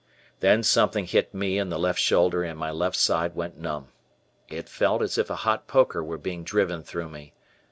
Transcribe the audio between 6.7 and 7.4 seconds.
through me.